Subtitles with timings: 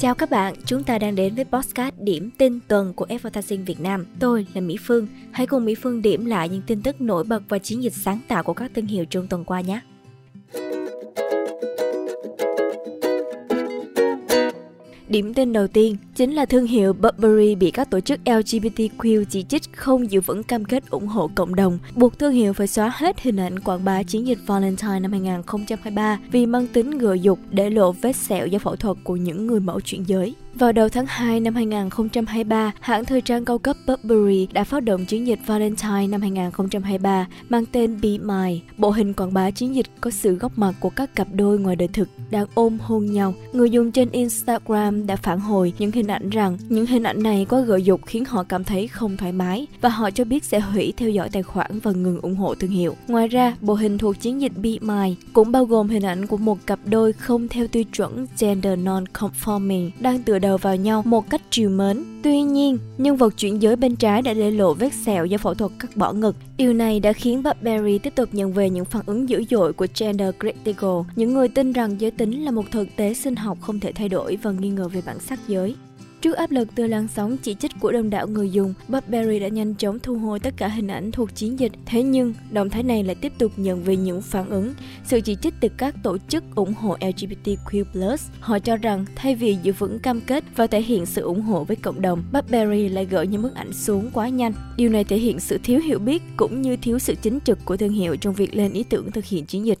[0.00, 3.80] Chào các bạn, chúng ta đang đến với podcast điểm tin tuần của Advertising Việt
[3.80, 4.06] Nam.
[4.20, 5.06] Tôi là Mỹ Phương.
[5.32, 8.18] Hãy cùng Mỹ Phương điểm lại những tin tức nổi bật và chiến dịch sáng
[8.28, 9.80] tạo của các thương hiệu trong tuần qua nhé.
[15.10, 19.42] Điểm tin đầu tiên chính là thương hiệu Burberry bị các tổ chức LGBTQ chỉ
[19.42, 22.92] trích không giữ vững cam kết ủng hộ cộng đồng, buộc thương hiệu phải xóa
[22.94, 27.38] hết hình ảnh quảng bá chiến dịch Valentine năm 2023 vì mang tính gợi dục
[27.50, 30.34] để lộ vết sẹo do phẫu thuật của những người mẫu chuyển giới.
[30.54, 35.04] Vào đầu tháng 2 năm 2023, hãng thời trang cao cấp Burberry đã phát động
[35.06, 38.60] chiến dịch Valentine năm 2023 mang tên Be My.
[38.76, 41.76] Bộ hình quảng bá chiến dịch có sự góp mặt của các cặp đôi ngoài
[41.76, 43.34] đời thực đang ôm hôn nhau.
[43.52, 47.46] Người dùng trên Instagram đã phản hồi những hình ảnh rằng những hình ảnh này
[47.50, 50.60] quá gợi dục khiến họ cảm thấy không thoải mái và họ cho biết sẽ
[50.60, 52.96] hủy theo dõi tài khoản và ngừng ủng hộ thương hiệu.
[53.08, 56.36] Ngoài ra, bộ hình thuộc chiến dịch Be My cũng bao gồm hình ảnh của
[56.36, 61.30] một cặp đôi không theo tiêu chuẩn gender non-conforming đang tựa đầu vào nhau một
[61.30, 62.04] cách trìu mến.
[62.22, 65.54] Tuy nhiên, nhân vật chuyển giới bên trái đã để lộ vết sẹo do phẫu
[65.54, 66.36] thuật cắt bỏ ngực.
[66.56, 69.86] Điều này đã khiến Burberry tiếp tục nhận về những phản ứng dữ dội của
[69.98, 73.80] gender critical, những người tin rằng giới tính là một thực tế sinh học không
[73.80, 75.74] thể thay đổi và nghi ngờ về bản sắc giới.
[76.20, 79.48] Trước áp lực từ làn sóng chỉ trích của đông đảo người dùng, Burberry đã
[79.48, 81.72] nhanh chóng thu hồi tất cả hình ảnh thuộc chiến dịch.
[81.86, 84.74] Thế nhưng, động thái này lại tiếp tục nhận về những phản ứng,
[85.04, 88.16] sự chỉ trích từ các tổ chức ủng hộ LGBTQ+.
[88.40, 91.64] Họ cho rằng thay vì giữ vững cam kết và thể hiện sự ủng hộ
[91.64, 94.52] với cộng đồng, Burberry lại gỡ những bức ảnh xuống quá nhanh.
[94.76, 97.76] Điều này thể hiện sự thiếu hiểu biết cũng như thiếu sự chính trực của
[97.76, 99.78] thương hiệu trong việc lên ý tưởng thực hiện chiến dịch.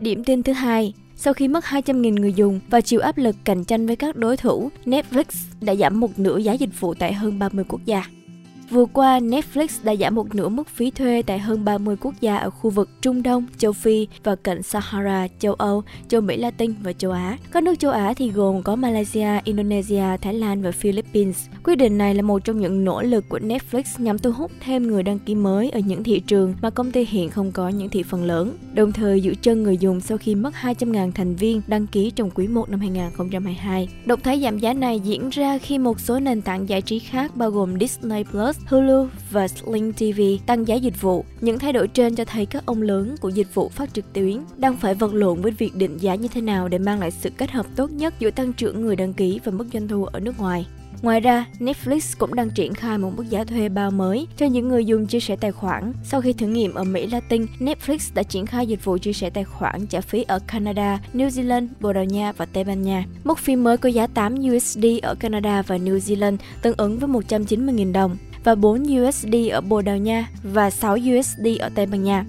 [0.00, 3.64] Điểm tin thứ hai, sau khi mất 200.000 người dùng và chịu áp lực cạnh
[3.64, 5.24] tranh với các đối thủ, Netflix
[5.60, 8.04] đã giảm một nửa giá dịch vụ tại hơn 30 quốc gia.
[8.70, 12.36] Vừa qua, Netflix đã giảm một nửa mức phí thuê tại hơn 30 quốc gia
[12.36, 16.74] ở khu vực Trung Đông, châu Phi và cận Sahara, châu Âu, châu Mỹ Latin
[16.82, 17.38] và châu Á.
[17.52, 21.46] Các nước châu Á thì gồm có Malaysia, Indonesia, Thái Lan và Philippines.
[21.64, 24.86] Quyết định này là một trong những nỗ lực của Netflix nhằm thu hút thêm
[24.86, 27.88] người đăng ký mới ở những thị trường mà công ty hiện không có những
[27.88, 31.62] thị phần lớn, đồng thời giữ chân người dùng sau khi mất 200.000 thành viên
[31.66, 33.88] đăng ký trong quý 1 năm 2022.
[34.06, 37.36] Động thái giảm giá này diễn ra khi một số nền tảng giải trí khác
[37.36, 41.24] bao gồm Disney Plus, Hulu và Sling TV tăng giá dịch vụ.
[41.40, 44.38] Những thay đổi trên cho thấy các ông lớn của dịch vụ phát trực tuyến
[44.56, 47.30] đang phải vật lộn với việc định giá như thế nào để mang lại sự
[47.30, 50.20] kết hợp tốt nhất giữa tăng trưởng người đăng ký và mức doanh thu ở
[50.20, 50.66] nước ngoài.
[51.02, 54.68] Ngoài ra, Netflix cũng đang triển khai một mức giá thuê bao mới cho những
[54.68, 55.92] người dùng chia sẻ tài khoản.
[56.04, 59.30] Sau khi thử nghiệm ở Mỹ Latin, Netflix đã triển khai dịch vụ chia sẻ
[59.30, 63.04] tài khoản trả phí ở Canada, New Zealand, Bồ Đào Nha và Tây Ban Nha.
[63.24, 67.10] Mức phí mới có giá 8 USD ở Canada và New Zealand, tương ứng với
[67.10, 72.04] 190.000 đồng và 4 USD ở Bồ Đào Nha và 6 USD ở Tây Ban
[72.04, 72.24] Nha.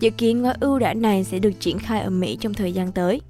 [0.00, 2.92] Dự kiến gói ưu đãi này sẽ được triển khai ở Mỹ trong thời gian
[2.92, 3.20] tới.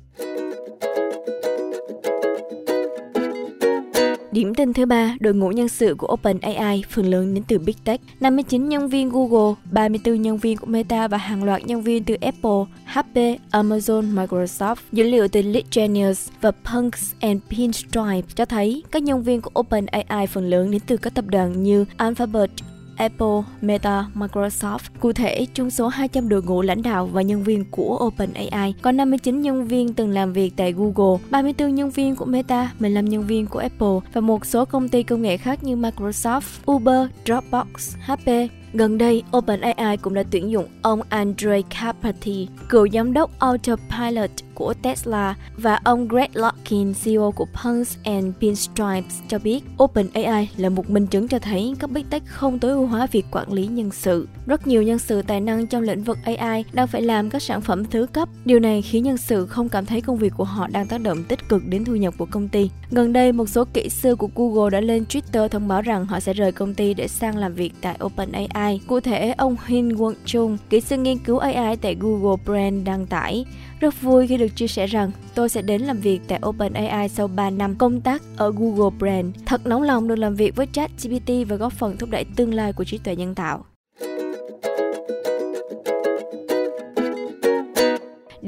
[4.32, 7.74] Điểm tin thứ ba, đội ngũ nhân sự của OpenAI phần lớn đến từ Big
[7.84, 8.00] Tech.
[8.20, 12.14] 59 nhân viên Google, 34 nhân viên của Meta và hàng loạt nhân viên từ
[12.20, 13.16] Apple, HP,
[13.50, 14.76] Amazon, Microsoft.
[14.92, 19.50] Dữ liệu từ Lead Genius và Punks and Pinstripe cho thấy các nhân viên của
[19.60, 22.50] OpenAI phần lớn đến từ các tập đoàn như Alphabet,
[22.98, 24.78] Apple, Meta, Microsoft.
[25.00, 28.92] Cụ thể, trong số 200 đội ngũ lãnh đạo và nhân viên của OpenAI, có
[28.92, 33.26] 59 nhân viên từng làm việc tại Google, 34 nhân viên của Meta, 15 nhân
[33.26, 37.96] viên của Apple và một số công ty công nghệ khác như Microsoft, Uber, Dropbox,
[38.06, 38.28] HP,
[38.72, 44.74] Gần đây, OpenAI cũng đã tuyển dụng ông Andre Carpati, cựu giám đốc Autopilot của
[44.82, 50.90] Tesla và ông Greg Larkin, CEO của Punks and Pinstripes cho biết OpenAI là một
[50.90, 53.90] minh chứng cho thấy các big tech không tối ưu hóa việc quản lý nhân
[53.90, 54.28] sự.
[54.46, 57.60] Rất nhiều nhân sự tài năng trong lĩnh vực AI đang phải làm các sản
[57.60, 58.28] phẩm thứ cấp.
[58.44, 61.24] Điều này khiến nhân sự không cảm thấy công việc của họ đang tác động
[61.24, 62.70] tích cực đến thu nhập của công ty.
[62.90, 66.20] Gần đây, một số kỹ sư của Google đã lên Twitter thông báo rằng họ
[66.20, 68.80] sẽ rời công ty để sang làm việc tại OpenAI.
[68.86, 73.06] Cụ thể, ông Hin Won Chung, kỹ sư nghiên cứu AI tại Google Brand đăng
[73.06, 73.44] tải
[73.80, 77.28] rất vui khi được chia sẻ rằng, tôi sẽ đến làm việc tại OpenAI sau
[77.28, 79.36] 3 năm công tác ở Google Brand.
[79.46, 82.72] Thật nóng lòng được làm việc với ChatGPT và góp phần thúc đẩy tương lai
[82.72, 83.64] của trí tuệ nhân tạo.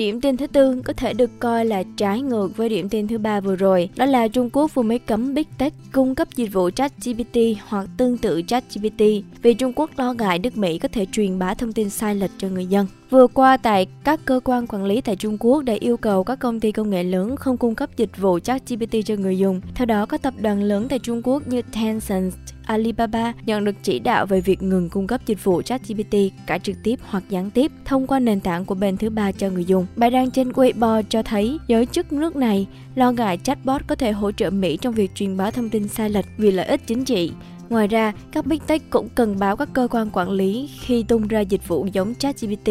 [0.00, 3.18] Điểm tin thứ tư có thể được coi là trái ngược với điểm tin thứ
[3.18, 6.52] ba vừa rồi, đó là Trung Quốc vừa mới cấm Big Tech cung cấp dịch
[6.52, 7.36] vụ ChatGPT
[7.68, 9.02] hoặc tương tự ChatGPT
[9.42, 12.30] vì Trung Quốc lo ngại nước Mỹ có thể truyền bá thông tin sai lệch
[12.38, 12.86] cho người dân.
[13.10, 16.38] Vừa qua tại các cơ quan quản lý tại Trung Quốc đã yêu cầu các
[16.38, 19.60] công ty công nghệ lớn không cung cấp dịch vụ ChatGPT cho người dùng.
[19.74, 22.32] Theo đó, các tập đoàn lớn tại Trung Quốc như Tencent,
[22.70, 26.14] Alibaba nhận được chỉ đạo về việc ngừng cung cấp dịch vụ ChatGPT
[26.46, 29.50] cả trực tiếp hoặc gián tiếp thông qua nền tảng của bên thứ ba cho
[29.50, 29.86] người dùng.
[29.96, 34.12] Bài đăng trên Weibo cho thấy giới chức nước này lo ngại chatbot có thể
[34.12, 37.04] hỗ trợ Mỹ trong việc truyền bá thông tin sai lệch vì lợi ích chính
[37.04, 37.32] trị.
[37.68, 41.28] Ngoài ra, các Big Tech cũng cần báo các cơ quan quản lý khi tung
[41.28, 42.70] ra dịch vụ giống ChatGPT.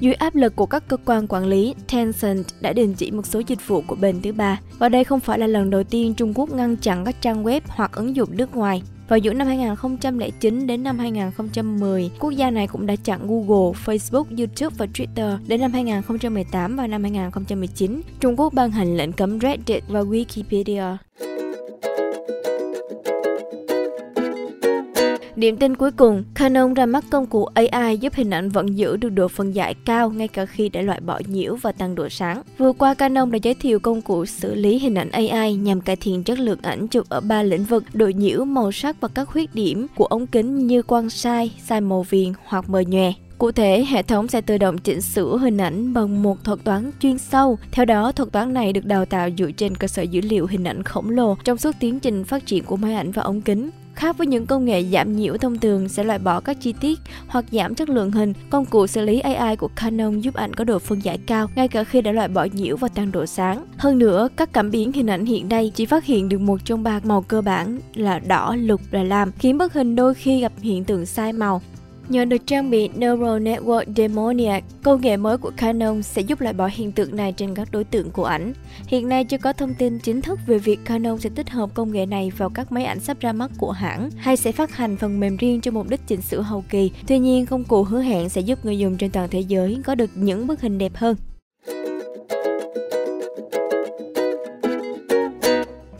[0.00, 3.42] Dưới áp lực của các cơ quan quản lý, Tencent đã đình chỉ một số
[3.46, 4.60] dịch vụ của bên thứ ba.
[4.78, 7.60] Và đây không phải là lần đầu tiên Trung Quốc ngăn chặn các trang web
[7.68, 8.82] hoặc ứng dụng nước ngoài.
[9.08, 14.24] Vào giữa năm 2009 đến năm 2010, quốc gia này cũng đã chặn Google, Facebook,
[14.38, 15.38] YouTube và Twitter.
[15.46, 20.96] Đến năm 2018 và năm 2019, Trung Quốc ban hành lệnh cấm Reddit và Wikipedia.
[25.44, 28.96] Điểm tin cuối cùng, Canon ra mắt công cụ AI giúp hình ảnh vẫn giữ
[28.96, 32.08] được độ phân giải cao ngay cả khi đã loại bỏ nhiễu và tăng độ
[32.08, 32.42] sáng.
[32.58, 35.96] Vừa qua, Canon đã giới thiệu công cụ xử lý hình ảnh AI nhằm cải
[35.96, 39.24] thiện chất lượng ảnh chụp ở ba lĩnh vực độ nhiễu, màu sắc và các
[39.24, 43.12] khuyết điểm của ống kính như quang sai, sai màu viền hoặc mờ nhòe.
[43.38, 46.90] Cụ thể, hệ thống sẽ tự động chỉnh sửa hình ảnh bằng một thuật toán
[47.00, 47.58] chuyên sâu.
[47.72, 50.64] Theo đó, thuật toán này được đào tạo dựa trên cơ sở dữ liệu hình
[50.64, 53.70] ảnh khổng lồ trong suốt tiến trình phát triển của máy ảnh và ống kính.
[53.94, 57.00] Khác với những công nghệ giảm nhiễu thông thường sẽ loại bỏ các chi tiết
[57.26, 60.64] hoặc giảm chất lượng hình, công cụ xử lý AI của Canon giúp ảnh có
[60.64, 63.66] độ phân giải cao ngay cả khi đã loại bỏ nhiễu và tăng độ sáng.
[63.76, 66.82] Hơn nữa, các cảm biến hình ảnh hiện nay chỉ phát hiện được một trong
[66.82, 70.52] ba màu cơ bản là đỏ, lục và lam, khiến bức hình đôi khi gặp
[70.60, 71.62] hiện tượng sai màu.
[72.08, 76.54] Nhờ được trang bị Neural Network Demoniac, công nghệ mới của Canon sẽ giúp loại
[76.54, 78.52] bỏ hiện tượng này trên các đối tượng của ảnh.
[78.86, 81.92] Hiện nay chưa có thông tin chính thức về việc Canon sẽ tích hợp công
[81.92, 84.96] nghệ này vào các máy ảnh sắp ra mắt của hãng hay sẽ phát hành
[84.96, 86.90] phần mềm riêng cho mục đích chỉnh sửa hậu kỳ.
[87.06, 89.94] Tuy nhiên, công cụ hứa hẹn sẽ giúp người dùng trên toàn thế giới có
[89.94, 91.16] được những bức hình đẹp hơn.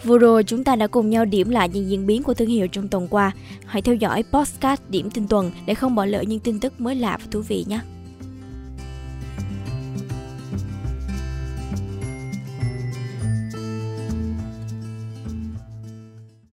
[0.05, 2.69] Vừa rồi chúng ta đã cùng nhau điểm lại những diễn biến của thương hiệu
[2.69, 3.33] trong tuần qua.
[3.67, 6.95] Hãy theo dõi podcast điểm tin tuần để không bỏ lỡ những tin tức mới
[6.95, 7.81] lạ và thú vị nhé.